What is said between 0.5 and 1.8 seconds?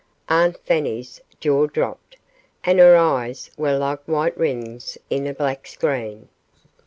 Fanny's jaw